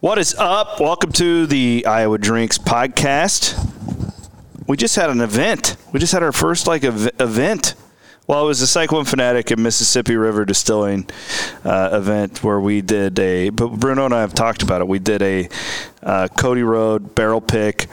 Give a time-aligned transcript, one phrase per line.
[0.00, 0.78] What is up?
[0.78, 3.56] Welcome to the Iowa Drinks podcast.
[4.66, 5.78] We just had an event.
[5.90, 7.74] We just had our first like ev- event.
[8.26, 11.08] Well, it was a Cyclone Fanatic and Mississippi River Distilling
[11.64, 13.48] uh, event where we did a.
[13.48, 14.86] But Bruno and I have talked about it.
[14.86, 15.48] We did a
[16.02, 17.88] uh, Cody Road barrel pick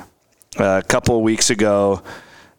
[0.60, 2.04] uh, a couple of weeks ago,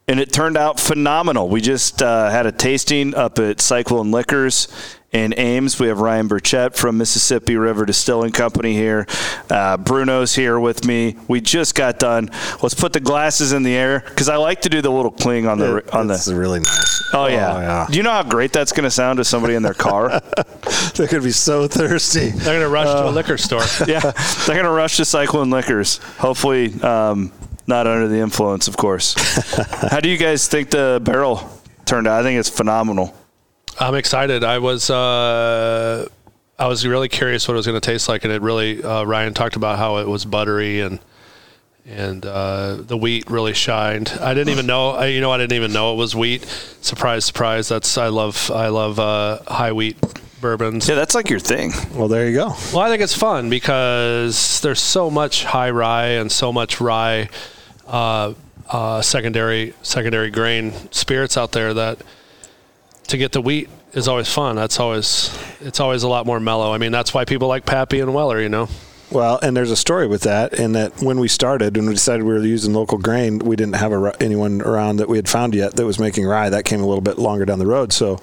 [0.08, 1.50] and it turned out phenomenal.
[1.50, 4.68] We just uh, had a tasting up at Cyclone Liquors
[5.14, 5.78] in Ames.
[5.78, 9.06] We have Ryan Burchett from Mississippi River Distilling Company here.
[9.48, 11.16] Uh, Bruno's here with me.
[11.28, 12.30] We just got done.
[12.60, 15.46] Let's put the glasses in the air because I like to do the little cling
[15.46, 16.34] on the on That's the.
[16.34, 17.10] really nice.
[17.14, 17.56] Oh yeah.
[17.56, 17.86] Oh, yeah.
[17.88, 20.08] Do you know how great that's going to sound to somebody in their car?
[20.94, 22.30] They're going to be so thirsty.
[22.30, 23.62] They're going to rush to a liquor store.
[23.86, 25.98] yeah, they're going to rush to Cyclone Liquors.
[26.18, 27.32] Hopefully, um,
[27.66, 29.14] not under the influence, of course.
[29.90, 31.48] how do you guys think the barrel
[31.84, 32.20] turned out?
[32.20, 33.14] I think it's phenomenal.
[33.78, 34.44] I'm excited.
[34.44, 36.08] I was uh,
[36.58, 39.04] I was really curious what it was going to taste like, and it really uh,
[39.04, 41.00] Ryan talked about how it was buttery and
[41.86, 44.16] and uh, the wheat really shined.
[44.20, 44.90] I didn't even know.
[44.90, 46.44] I, you know, I didn't even know it was wheat.
[46.80, 47.68] Surprise, surprise.
[47.68, 49.96] That's I love I love uh, high wheat
[50.40, 50.88] bourbons.
[50.88, 51.72] Yeah, that's like your thing.
[51.94, 52.48] Well, there you go.
[52.72, 57.28] Well, I think it's fun because there's so much high rye and so much rye
[57.86, 58.34] uh,
[58.70, 61.98] uh, secondary secondary grain spirits out there that
[63.08, 64.56] to get the wheat is always fun.
[64.56, 66.72] That's always it's always a lot more mellow.
[66.72, 68.40] I mean, that's why people like Pappy and Weller.
[68.40, 68.68] You know,
[69.10, 72.24] Well, and there's a story with that, in that when we started and we decided
[72.24, 75.54] we were using local grain, we didn't have a, anyone around that we had found
[75.54, 76.50] yet that was making rye.
[76.50, 78.20] That came a little bit longer down the road, so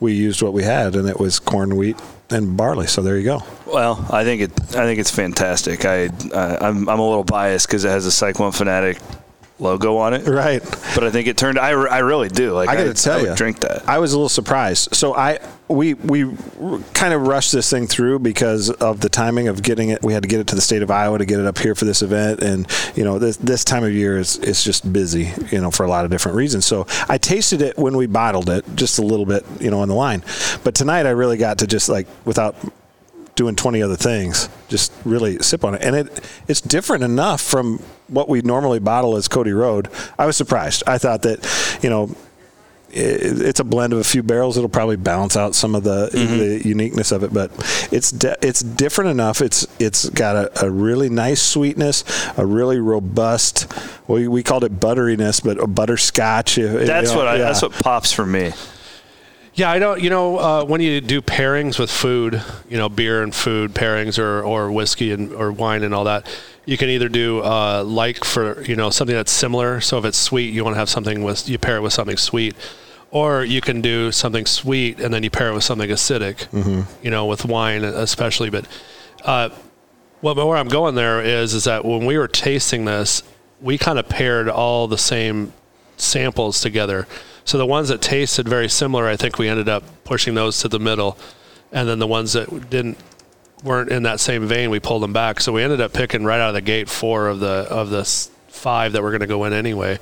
[0.00, 1.96] we used what we had, and it was corn, wheat,
[2.30, 2.86] and barley.
[2.86, 3.42] So there you go.
[3.66, 4.52] Well, I think it.
[4.76, 5.84] I think it's fantastic.
[5.84, 8.98] I, uh, I'm, I'm a little biased because it has a Cyclone Fanatic
[9.60, 10.26] logo on it.
[10.26, 10.62] Right.
[10.94, 11.58] But I think it turned.
[11.58, 12.52] I, I really do.
[12.52, 13.88] Like I got to tell I you, drink that.
[13.88, 14.94] I was a little surprised.
[14.94, 16.34] So I we we
[16.94, 20.02] kind of rushed this thing through because of the timing of getting it.
[20.02, 21.74] We had to get it to the state of Iowa to get it up here
[21.74, 25.32] for this event, and you know this this time of year is it's just busy,
[25.50, 26.64] you know, for a lot of different reasons.
[26.64, 29.88] So I tasted it when we bottled it, just a little bit, you know, on
[29.88, 30.22] the line.
[30.64, 32.56] But tonight I really got to just like without
[33.38, 37.78] doing 20 other things just really sip on it and it it's different enough from
[38.08, 39.88] what we normally bottle as Cody Road
[40.18, 42.10] I was surprised I thought that you know
[42.90, 44.56] it, it's a blend of a few barrels.
[44.56, 46.38] It'll probably balance out some of the, mm-hmm.
[46.38, 47.50] the uniqueness of it, but
[47.92, 49.42] it's de- it's different enough.
[49.42, 52.04] It's it's got a, a really nice sweetness,
[52.38, 53.70] a really robust.
[54.06, 56.56] We, we called it butteriness, but a butterscotch.
[56.56, 57.44] That's you know, what I, yeah.
[57.44, 58.52] that's what pops for me.
[59.58, 60.00] Yeah, I don't.
[60.00, 64.16] You know, uh, when you do pairings with food, you know, beer and food pairings,
[64.16, 66.28] or or whiskey and or wine and all that.
[66.64, 69.80] You can either do uh, like for you know something that's similar.
[69.80, 72.16] So if it's sweet, you want to have something with you pair it with something
[72.16, 72.54] sweet,
[73.10, 76.46] or you can do something sweet and then you pair it with something acidic.
[77.02, 78.50] You know, with wine especially.
[78.50, 78.68] But
[79.24, 79.48] uh,
[80.22, 83.24] well, but where I'm going there is is that when we were tasting this,
[83.60, 85.52] we kind of paired all the same
[85.96, 87.08] samples together.
[87.48, 90.68] So the ones that tasted very similar, I think we ended up pushing those to
[90.68, 91.16] the middle,
[91.72, 92.98] and then the ones that didn't
[93.64, 95.40] weren't in that same vein, we pulled them back.
[95.40, 98.04] So we ended up picking right out of the gate four of the of the
[98.48, 99.98] five that were going to go in anyway.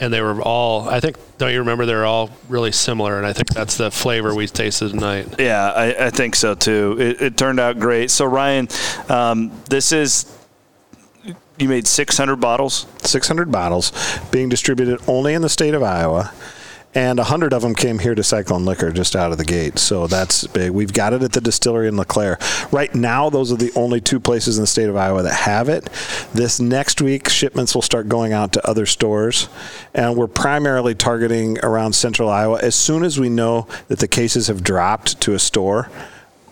[0.00, 1.86] And they were all, I think, don't you remember?
[1.86, 5.36] They were all really similar, and I think that's the flavor we tasted tonight.
[5.38, 6.96] Yeah, I, I think so too.
[6.98, 8.10] It, it turned out great.
[8.10, 8.66] So Ryan,
[9.08, 10.36] um, this is
[11.58, 12.86] you made 600 bottles.
[13.04, 13.92] 600 bottles
[14.32, 16.32] being distributed only in the state of Iowa.
[16.94, 19.78] And 100 of them came here to Cyclone Liquor just out of the gate.
[19.78, 20.70] So that's big.
[20.72, 22.38] We've got it at the distillery in LeClaire.
[22.70, 25.68] Right now, those are the only two places in the state of Iowa that have
[25.68, 25.88] it.
[26.34, 29.48] This next week, shipments will start going out to other stores.
[29.94, 32.58] And we're primarily targeting around central Iowa.
[32.60, 35.88] As soon as we know that the cases have dropped to a store,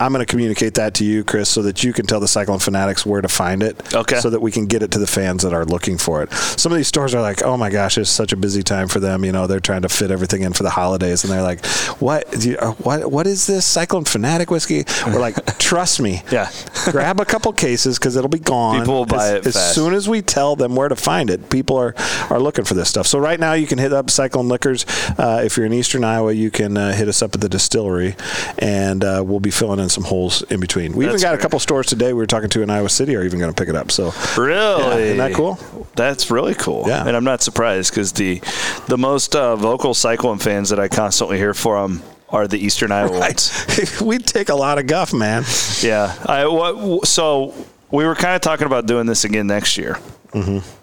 [0.01, 2.59] I'm going to communicate that to you, Chris, so that you can tell the Cyclone
[2.59, 3.95] Fanatics where to find it.
[3.95, 4.19] Okay.
[4.19, 6.33] So that we can get it to the fans that are looking for it.
[6.33, 8.99] Some of these stores are like, oh my gosh, it's such a busy time for
[8.99, 9.27] them.
[9.27, 11.65] You know, they're trying to fit everything in for the holidays, and they're like,
[12.01, 12.43] what?
[12.43, 13.11] You, uh, what?
[13.11, 14.85] What is this Cyclone Fanatic whiskey?
[15.07, 16.23] We're like, trust me.
[16.33, 16.51] Yeah.
[16.87, 18.79] Grab a couple cases because it'll be gone.
[18.79, 19.75] People will buy as, it as fast.
[19.75, 21.51] soon as we tell them where to find it.
[21.51, 21.95] People are
[22.31, 23.07] are looking for this stuff.
[23.07, 24.87] So right now, you can hit up Cyclone Liquors.
[25.19, 28.17] Uh, if you're in Eastern Iowa, you can uh, hit us up at the distillery,
[28.59, 30.93] and uh, we'll be filling in some holes in between.
[30.93, 33.17] We even That's got a couple stores today we were talking to in Iowa City
[33.17, 33.91] are even going to pick it up.
[33.91, 34.83] So Really?
[34.83, 35.59] Yeah, isn't that cool?
[35.97, 36.85] That's really cool.
[36.87, 37.07] Yeah.
[37.07, 38.41] And I'm not surprised because the
[38.87, 43.19] the most uh, vocal Cyclone fans that I constantly hear from are the Eastern Iowa
[43.19, 44.01] ones.
[44.01, 45.45] we take a lot of guff, man.
[45.83, 46.15] Yeah.
[46.27, 47.55] I what so
[47.91, 49.99] we were kind of talking about doing this again next year.
[50.33, 50.80] Mm-hmm.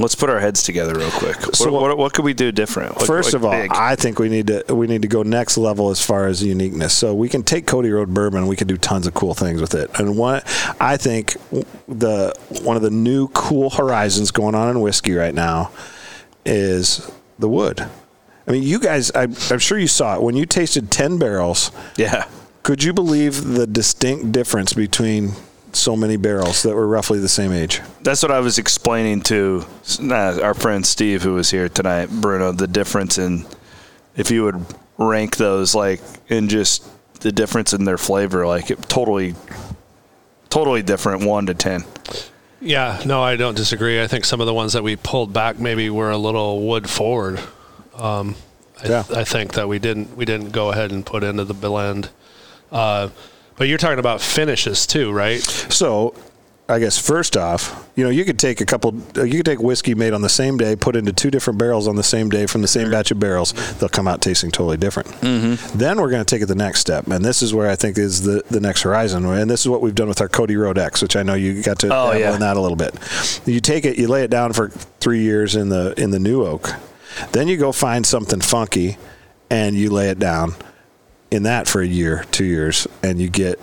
[0.00, 1.36] Let's put our heads together real quick.
[1.54, 2.96] So what, what, what could we do different?
[2.96, 3.70] What- First of all, big?
[3.72, 6.92] I think we need to we need to go next level as far as uniqueness.
[6.96, 9.74] So we can take Cody Road bourbon, we can do tons of cool things with
[9.74, 9.90] it.
[9.98, 10.42] And one,
[10.80, 11.36] I think
[11.88, 15.70] the one of the new cool horizons going on in whiskey right now
[16.44, 17.80] is the wood.
[18.46, 21.70] I mean, you guys, I, I'm sure you saw it when you tasted ten barrels.
[21.96, 22.26] yeah.
[22.62, 25.32] Could you believe the distinct difference between
[25.74, 27.80] so many barrels that were roughly the same age?
[28.02, 29.64] That's what I was explaining to
[30.00, 33.44] uh, our friend Steve, who was here tonight, Bruno, the difference in
[34.16, 34.64] if you would
[34.98, 36.86] rank those, like, in just
[37.20, 39.34] the difference in their flavor, like, it totally,
[40.50, 41.84] totally different, one to 10.
[42.60, 44.00] Yeah, no, I don't disagree.
[44.02, 46.88] I think some of the ones that we pulled back maybe were a little wood
[46.88, 47.40] forward.
[47.94, 48.36] Um,
[48.82, 49.04] I, Yeah.
[49.14, 52.08] I think that we didn't we didn't go ahead and put into the blend.
[52.72, 53.10] Uh,
[53.56, 55.40] but you're talking about finishes too, right?
[55.40, 56.14] So,
[56.66, 59.60] I guess first off, you know, you could take a couple, uh, you could take
[59.60, 62.46] whiskey made on the same day, put into two different barrels on the same day
[62.46, 63.52] from the same batch of barrels.
[63.78, 65.10] They'll come out tasting totally different.
[65.20, 65.76] Mm-hmm.
[65.78, 67.98] Then we're going to take it the next step, and this is where I think
[67.98, 69.26] is the the next horizon.
[69.26, 71.62] And this is what we've done with our Cody Road X, which I know you
[71.62, 72.32] got to Oh, yeah.
[72.32, 72.94] in that a little bit.
[73.44, 76.44] You take it, you lay it down for three years in the in the new
[76.46, 76.70] oak,
[77.32, 78.96] then you go find something funky,
[79.50, 80.54] and you lay it down
[81.30, 83.58] in that for a year, two years, and you get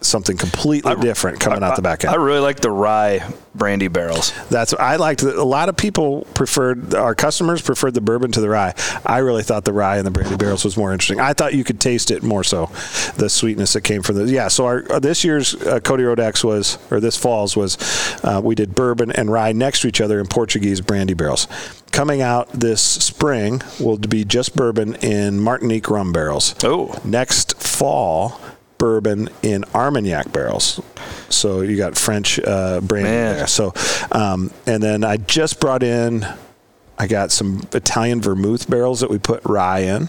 [0.00, 2.12] something completely different coming out the back end.
[2.12, 4.32] I really like the rye brandy barrels.
[4.48, 5.22] That's I liked.
[5.22, 8.74] A lot of people preferred our customers preferred the bourbon to the rye.
[9.04, 11.20] I really thought the rye and the brandy barrels was more interesting.
[11.20, 12.70] I thought you could taste it more so,
[13.16, 14.48] the sweetness that came from the yeah.
[14.48, 17.76] So our uh, this year's uh, Cody Road X was or this fall's was
[18.24, 21.46] uh, we did bourbon and rye next to each other in Portuguese brandy barrels.
[21.92, 26.54] Coming out this spring will be just bourbon in Martinique rum barrels.
[26.62, 26.98] Oh.
[27.04, 28.40] Next fall,
[28.80, 30.80] bourbon in Armagnac barrels.
[31.28, 33.36] So you got French uh, brandy Man.
[33.36, 33.46] there.
[33.46, 33.72] So,
[34.10, 36.26] um, and then I just brought in,
[36.98, 40.08] I got some Italian vermouth barrels that we put rye in.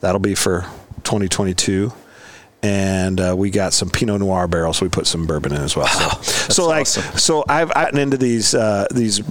[0.00, 0.62] That'll be for
[1.04, 1.92] 2022.
[2.62, 4.80] And uh, we got some Pinot Noir barrels.
[4.80, 5.86] We put some bourbon in as well.
[5.86, 6.22] So,
[6.52, 7.18] so like, awesome.
[7.18, 9.22] so I've gotten into these uh, these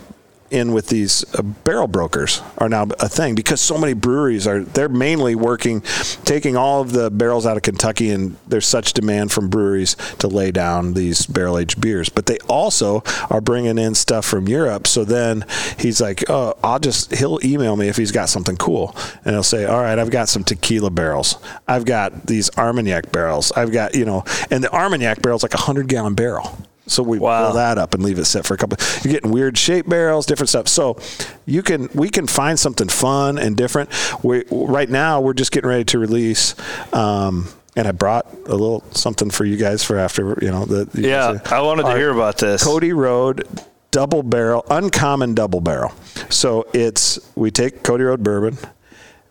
[0.51, 4.61] in with these uh, barrel brokers are now a thing because so many breweries are
[4.61, 5.81] they're mainly working
[6.25, 10.27] taking all of the barrels out of Kentucky and there's such demand from breweries to
[10.27, 12.09] lay down these barrel aged beers.
[12.09, 14.88] But they also are bringing in stuff from Europe.
[14.88, 15.45] So then
[15.77, 18.95] he's like oh I'll just he'll email me if he's got something cool
[19.25, 21.38] and he'll say all right I've got some tequila barrels.
[21.67, 23.51] I've got these Armagnac barrels.
[23.51, 26.57] I've got you know and the Armagnac barrel's like a 100 gallon barrel
[26.88, 27.48] so we Wow.
[27.48, 28.78] pull that up and leave it set for a couple.
[29.04, 30.68] You're getting weird shape barrels, different stuff.
[30.68, 30.98] So
[31.45, 33.89] you can we can find something fun and different.
[34.24, 36.56] We right now we're just getting ready to release.
[36.94, 40.89] Um, and I brought a little something for you guys for after you know the
[40.94, 42.63] you Yeah, guys- I wanted to hear about this.
[42.63, 43.48] Cody Road
[43.92, 45.92] double barrel, uncommon double barrel.
[46.30, 48.57] So it's we take Cody Road bourbon,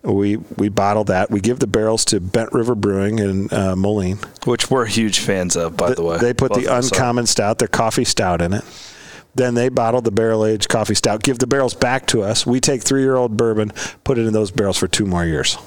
[0.03, 1.31] we we bottle that.
[1.31, 4.19] We give the barrels to Bent River Brewing in uh, Moline.
[4.45, 6.17] which we're huge fans of, by the way.
[6.17, 6.95] They put the of us are.
[6.95, 8.63] uncommon stout, their coffee stout in it.
[9.35, 12.45] Then they bottle the barrel aged coffee stout, give the barrels back to us.
[12.45, 13.71] We take three year old bourbon,
[14.03, 15.57] put it in those barrels for two more years.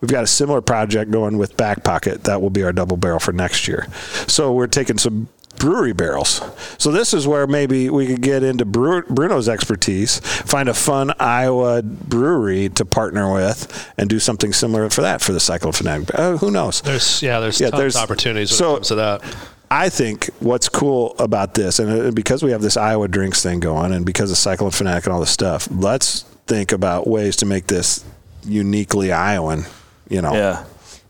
[0.00, 2.24] We've got a similar project going with Back Pocket.
[2.24, 3.86] That will be our double barrel for next year.
[4.26, 6.40] So we're taking some brewery barrels.
[6.78, 11.82] So this is where maybe we could get into Bruno's expertise, find a fun Iowa
[11.82, 16.14] brewery to partner with, and do something similar for that for the Cyclone Fanatic.
[16.14, 16.80] Uh, who knows?
[16.82, 19.22] There's yeah, there's Yeah, tons there's- opportunities when so- it comes to that.
[19.68, 23.58] I think what's cool about this, and uh, because we have this Iowa drinks thing
[23.58, 27.46] going, and because of Cyclone Fanatic and all this stuff, let's think about ways to
[27.46, 28.04] make this
[28.44, 29.64] uniquely Iowan.
[30.08, 30.64] You know, Yeah,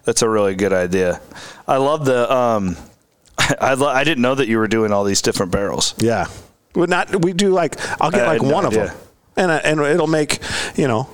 [0.04, 1.20] that's a really good idea.
[1.68, 2.32] I love the.
[2.32, 2.78] Um,
[3.60, 5.94] I I didn't know that you were doing all these different barrels.
[5.98, 6.26] yeah.
[6.74, 8.94] Well, not we do like I'll get like had no one of them,
[9.36, 10.40] and uh, and it'll make
[10.76, 11.08] you know.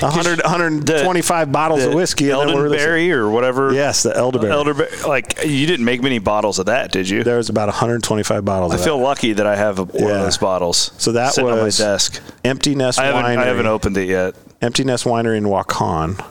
[0.00, 2.30] 100, 125 bottles The of whiskey.
[2.30, 3.72] and then we're releasing- or whatever.
[3.74, 4.52] Yes, the elderberry.
[4.52, 4.88] Elderberry.
[5.06, 7.22] Like you didn't make many bottles of that, did you?
[7.24, 8.72] There was about 125 bottles.
[8.72, 9.04] I feel that.
[9.04, 10.08] lucky that I have one Yeah.
[10.16, 10.92] of those bottles.
[10.98, 12.22] So that sitting on my desk.
[12.44, 13.38] Empty Nest I haven't, Winery.
[13.38, 14.34] I haven't opened it yet.
[14.62, 16.22] Empty Nest Winery in Waukon.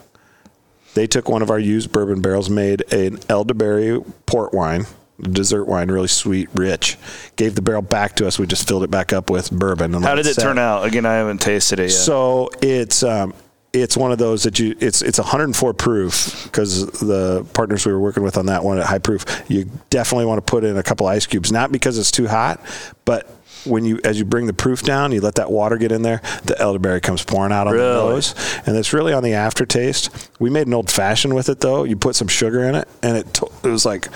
[0.95, 4.85] They took one of our used bourbon barrels, made an elderberry port wine,
[5.21, 6.97] dessert wine, really sweet, rich.
[7.35, 8.39] Gave the barrel back to us.
[8.39, 9.93] We just filled it back up with bourbon.
[9.93, 10.41] And How did it set.
[10.41, 10.85] turn out?
[10.85, 11.91] Again, I haven't tasted it yet.
[11.91, 13.33] So it's um,
[13.82, 18.00] it's one of those that you it's it's 104 proof because the partners we were
[18.00, 19.25] working with on that one at high proof.
[19.48, 22.60] You definitely want to put in a couple ice cubes, not because it's too hot,
[23.05, 23.29] but
[23.65, 26.22] when you as you bring the proof down, you let that water get in there.
[26.44, 28.10] The elderberry comes pouring out on the Really?
[28.13, 30.29] nose, and it's really on the aftertaste.
[30.39, 31.84] We made an old fashioned with it though.
[31.84, 34.08] You put some sugar in it, and it it was like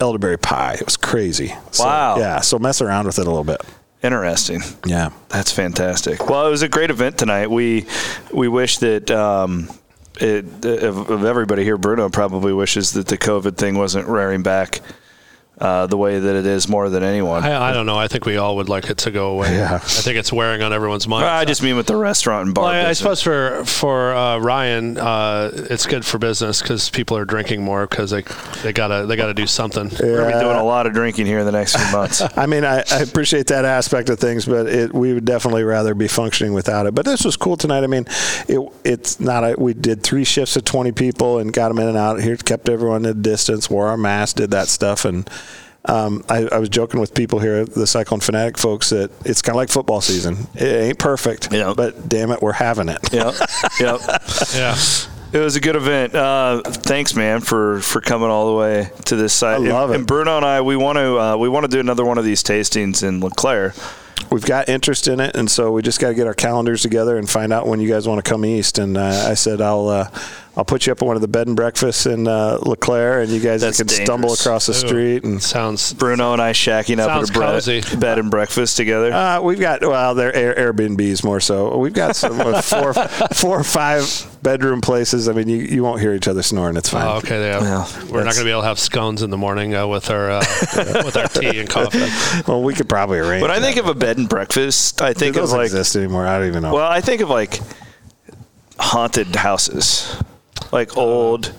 [0.00, 0.74] elderberry pie.
[0.74, 1.54] It was crazy.
[1.70, 2.18] So, Wow.
[2.18, 2.40] yeah.
[2.40, 3.60] So mess around with it a little bit.
[4.04, 4.60] Interesting.
[4.84, 5.10] Yeah.
[5.30, 6.28] That's fantastic.
[6.28, 7.50] Well, it was a great event tonight.
[7.50, 7.86] We
[8.30, 9.70] we wish that um,
[10.20, 14.82] it, of, of everybody here, Bruno probably wishes that the COVID thing wasn't rearing back
[15.58, 17.44] uh, the way that it is more than anyone.
[17.44, 17.96] I, I, don't know.
[17.96, 19.54] I think we all would like it to go away.
[19.54, 19.76] Yeah.
[19.76, 21.26] I think it's wearing on everyone's mind.
[21.26, 22.64] I just mean with the restaurant and bar.
[22.64, 27.16] Well, I, I suppose for for uh, Ryan, uh, it's good for business because people
[27.16, 28.22] are drinking more because they
[28.62, 29.90] they gotta they gotta do something.
[29.90, 29.98] Yeah.
[30.02, 32.20] We're gonna be doing a lot of drinking here in the next few months.
[32.36, 35.94] I mean, I, I, appreciate that aspect of things, but it, we would definitely rather
[35.94, 36.94] be functioning without it.
[36.96, 37.84] But this was cool tonight.
[37.84, 38.06] I mean,
[38.48, 39.44] it, it's not.
[39.44, 42.20] A, we did three shifts of twenty people and got them in and out.
[42.20, 45.30] Here, kept everyone at a distance, wore our masks, did that stuff, and
[45.86, 49.54] um, I, I, was joking with people here, the Cyclone Fanatic folks, that it's kind
[49.54, 50.46] of like football season.
[50.54, 51.76] It ain't perfect, yep.
[51.76, 53.00] but damn it, we're having it.
[53.12, 53.34] Yep.
[53.80, 54.00] Yep.
[54.54, 54.76] yeah.
[55.32, 56.14] It was a good event.
[56.14, 59.56] Uh, thanks, man, for, for coming all the way to this site.
[59.56, 59.98] I love and, it.
[59.98, 62.24] And Bruno and I, we want to uh, we want to do another one of
[62.24, 63.74] these tastings in LeClaire.
[64.30, 67.16] We've got interest in it, and so we just got to get our calendars together
[67.18, 68.78] and find out when you guys want to come east.
[68.78, 70.08] And uh, I said I'll uh,
[70.56, 73.30] I'll put you up at one of the bed and breakfasts in uh, LeClaire, and
[73.30, 74.06] you guys That's can dangerous.
[74.06, 75.24] stumble across the Ooh, street.
[75.24, 77.82] And sounds Bruno and I shacking up at a bre- cozy.
[77.96, 79.12] bed and breakfast together.
[79.12, 81.76] uh, we've got well, they're Air, Airbnbs more so.
[81.78, 84.02] We've got some uh, four four or five
[84.44, 85.28] bedroom places.
[85.28, 86.76] I mean, you, you won't hear each other snoring.
[86.76, 87.04] It's fine.
[87.08, 87.40] Oh, okay.
[87.40, 87.60] Yeah.
[87.62, 90.08] Yeah, We're not going to be able to have scones in the morning uh, with
[90.10, 90.44] our uh,
[91.04, 92.06] with our tea and coffee.
[92.46, 93.42] Well, we could probably arrange.
[93.42, 93.64] when I that.
[93.64, 96.26] think of a bed and breakfast, I think Do of those like exist anymore.
[96.26, 96.74] I don't even know.
[96.74, 97.58] well, I think of like
[98.78, 100.14] haunted houses,
[100.72, 101.52] like old.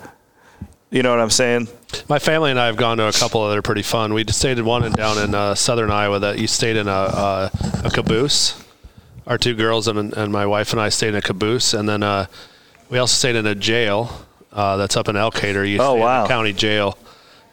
[0.90, 1.68] You know what I'm saying?
[2.08, 4.14] My family and I have gone to a couple that are pretty fun.
[4.14, 6.86] We just stayed in one in down in uh, southern Iowa that you stayed in
[6.86, 7.50] a, a,
[7.84, 8.62] a caboose.
[9.26, 12.04] Our two girls and, and my wife and I stayed in a caboose, and then
[12.04, 12.26] uh,
[12.88, 14.10] we also stayed in a jail
[14.52, 15.68] uh, that's up in Elkader.
[15.68, 16.26] You Oh, stay in wow.
[16.26, 16.96] county jail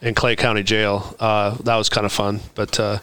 [0.00, 1.14] in Clay County Jail.
[1.18, 2.98] Uh, that was kind of fun, but uh,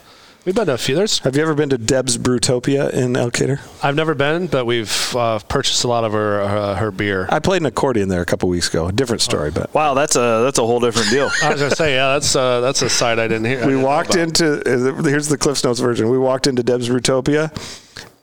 [0.46, 0.96] we've been to a few.
[0.96, 3.60] There's Have you ever been to Deb's Brewtopia in Elkader?
[3.84, 7.28] I've never been, but we've uh, purchased a lot of her uh, her beer.
[7.30, 8.88] I played an accordion there a couple weeks ago.
[8.88, 11.30] A different story, but Wow, that's a that's a whole different deal.
[11.44, 13.62] I was gonna say, yeah, that's uh, that's a side I didn't hear.
[13.66, 16.10] We didn't walked into uh, here's the Cliffs Notes version.
[16.10, 17.52] We walked into Deb's Brewtopia.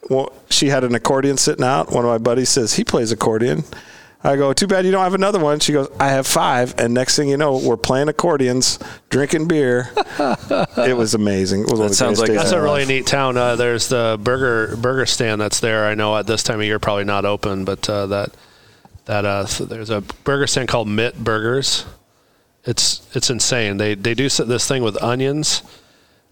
[0.09, 1.91] Well, she had an accordion sitting out.
[1.93, 3.65] One of my buddies says he plays accordion.
[4.25, 5.61] I go, too bad you don't have another one.
[5.61, 6.75] She goes, I have five.
[6.79, 8.79] And next thing you know, we're playing accordions,
[9.11, 9.91] drinking beer.
[10.77, 11.61] it was amazing.
[11.63, 12.89] It was one of the sounds like- That's a really life.
[12.89, 13.37] neat town.
[13.37, 15.87] Uh, there's the burger burger stand that's there.
[15.87, 18.31] I know at this time of year probably not open, but uh, that
[19.05, 21.85] that uh, th- there's a burger stand called Mitt Burgers.
[22.65, 23.77] It's it's insane.
[23.77, 25.63] They they do this thing with onions,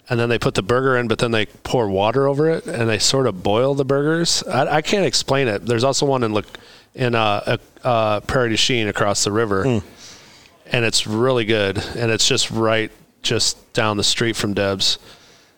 [0.08, 2.88] and then they put the burger in, but then they pour water over it, and
[2.88, 4.42] they sort of boil the burgers.
[4.44, 5.66] I, I can't explain it.
[5.66, 6.46] There's also one in Look
[6.94, 7.42] in uh,
[7.84, 9.82] uh, uh, Prairie du Chien across the river,
[10.66, 11.78] and it's really good.
[11.96, 12.90] And it's just right
[13.22, 14.98] just down the street from Deb's.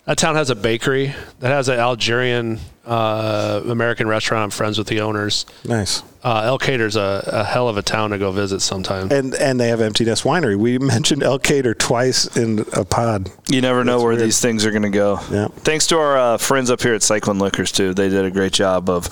[0.08, 4.42] That town has a bakery that has an Algerian uh, American restaurant.
[4.42, 5.44] I'm friends with the owners.
[5.66, 6.02] Nice.
[6.22, 9.12] Uh, Elkader's a, a hell of a town to go visit sometime.
[9.12, 10.56] And and they have Empty Nest Winery.
[10.56, 13.30] We mentioned El Cater twice in a pod.
[13.50, 14.24] You never know That's where weird.
[14.24, 15.20] these things are going to go.
[15.30, 15.48] Yeah.
[15.48, 17.92] Thanks to our uh, friends up here at Cyclone Liquors too.
[17.92, 19.08] They did a great job of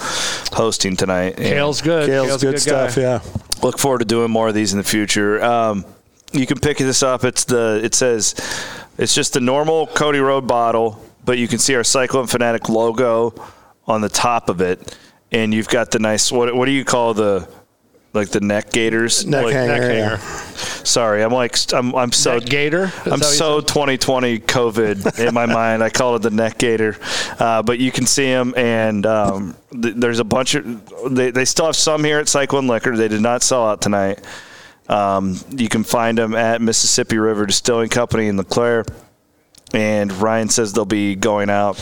[0.54, 1.34] hosting tonight.
[1.36, 2.06] And Kale's good.
[2.06, 2.96] Kale's, Kale's good, good stuff.
[2.96, 3.02] guy.
[3.02, 3.20] Yeah.
[3.62, 5.44] Look forward to doing more of these in the future.
[5.44, 5.84] Um,
[6.32, 7.22] you can pick this up.
[7.24, 8.34] It's the it says
[8.98, 13.34] it's just the normal Cody Road bottle, but you can see our Cyclone Fanatic logo
[13.86, 14.96] on the top of it,
[15.32, 17.48] and you've got the nice what what do you call the
[18.12, 19.26] like the neck gaiters?
[19.26, 19.72] Neck Like- hanger.
[19.78, 20.08] Neck yeah.
[20.16, 20.22] hanger.
[20.86, 22.84] Sorry, I'm like I'm I'm so Neck gator.
[23.04, 23.68] Is I'm so said?
[23.68, 25.82] 2020 COVID in my mind.
[25.82, 26.96] I call it the neck gator,
[27.40, 31.14] uh, but you can see them, and um, th- there's a bunch of.
[31.14, 32.96] They, they still have some here at Cyclone Liquor.
[32.96, 34.20] They did not sell out tonight.
[34.88, 38.85] Um, you can find them at Mississippi River Distilling Company in LeClaire,
[39.73, 41.81] and Ryan says they'll be going out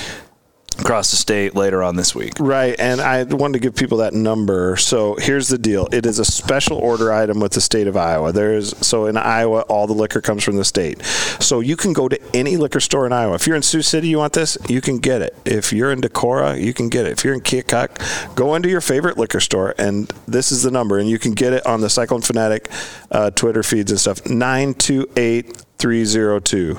[0.78, 2.34] across the state later on this week.
[2.38, 4.76] Right, and I wanted to give people that number.
[4.76, 8.32] So here's the deal: it is a special order item with the state of Iowa.
[8.32, 11.02] There is so in Iowa, all the liquor comes from the state.
[11.40, 13.34] So you can go to any liquor store in Iowa.
[13.34, 15.36] If you're in Sioux City, you want this, you can get it.
[15.44, 17.12] If you're in Decorah, you can get it.
[17.12, 20.98] If you're in Keokuk, go into your favorite liquor store, and this is the number,
[20.98, 22.68] and you can get it on the Cyclone Fanatic
[23.10, 24.26] uh, Twitter feeds and stuff.
[24.26, 26.78] Nine two eight three zero two.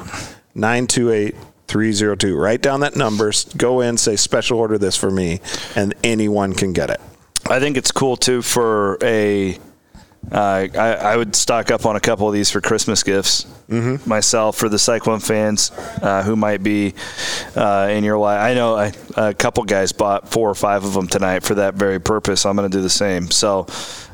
[0.55, 1.35] 928
[1.67, 2.35] 302.
[2.35, 5.41] Write down that number, go in, say special order this for me,
[5.75, 7.01] and anyone can get it.
[7.47, 9.59] I think it's cool too for a.
[10.31, 14.09] Uh, I, I would stock up on a couple of these for Christmas gifts mm-hmm.
[14.09, 16.95] myself for the Cyclone fans uh, who might be
[17.55, 18.41] uh, in your life.
[18.41, 21.75] I know I, a couple guys bought four or five of them tonight for that
[21.75, 22.43] very purpose.
[22.45, 23.29] I'm going to do the same.
[23.29, 23.67] So,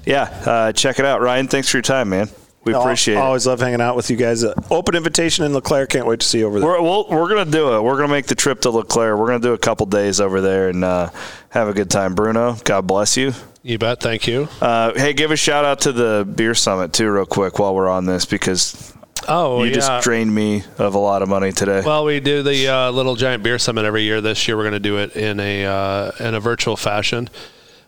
[0.05, 1.47] yeah, uh, check it out, Ryan.
[1.47, 2.29] Thanks for your time, man.
[2.63, 3.23] We appreciate I it.
[3.23, 4.43] Always love hanging out with you guys.
[4.43, 5.87] Uh, open invitation in LeClaire.
[5.87, 6.67] Can't wait to see you over there.
[6.69, 7.81] We're, we'll, we're going to do it.
[7.81, 9.17] We're going to make the trip to LeClaire.
[9.17, 11.09] We're going to do a couple days over there and uh,
[11.49, 12.13] have a good time.
[12.13, 13.33] Bruno, God bless you.
[13.63, 13.99] You bet.
[13.99, 14.47] Thank you.
[14.61, 17.89] Uh, hey, give a shout out to the beer summit too, real quick, while we're
[17.89, 18.93] on this, because
[19.27, 19.75] Oh, you yeah.
[19.75, 21.83] just drained me of a lot of money today.
[21.85, 24.19] Well, we do the uh, Little Giant Beer Summit every year.
[24.19, 27.29] This year, we're going to do it in a uh, in a virtual fashion,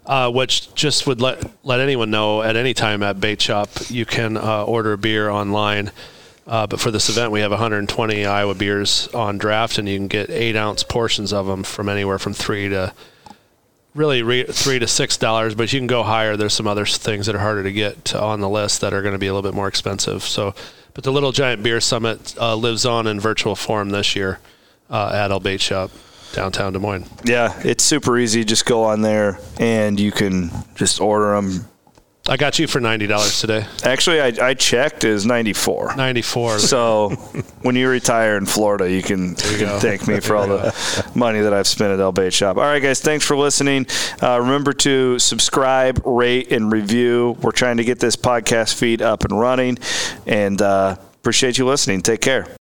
[0.05, 4.05] uh, which just would let let anyone know at any time at Bait Shop you
[4.05, 5.91] can uh, order beer online.
[6.45, 10.09] Uh, but for this event, we have 120 Iowa beers on draft, and you can
[10.09, 12.93] get eight ounce portions of them from anywhere from three to
[13.95, 15.55] really re- three to six dollars.
[15.55, 16.35] But you can go higher.
[16.35, 19.13] There's some other things that are harder to get on the list that are going
[19.13, 20.23] to be a little bit more expensive.
[20.23, 20.53] So,
[20.93, 24.39] but the Little Giant Beer Summit uh, lives on in virtual form this year
[24.89, 25.91] uh, at El Bait Shop,
[26.33, 27.05] downtown Des Moines.
[27.23, 28.43] yeah, it's super easy.
[28.43, 31.65] Just go on there and you can just order them.
[32.25, 33.65] I got you for ninety dollars today.
[33.83, 35.95] Actually, I, I checked is 94.
[35.97, 36.57] Ninety four.
[36.57, 37.09] So
[37.63, 41.41] when you retire in Florida, you can, you can thank me for all the money
[41.41, 42.55] that I've spent at El Bait Shop.
[42.55, 43.87] All right, guys, thanks for listening.
[44.21, 47.35] Uh, remember to subscribe, rate, and review.
[47.41, 49.77] We're trying to get this podcast feed up and running,
[50.25, 52.01] and uh, appreciate you listening.
[52.01, 52.47] Take care.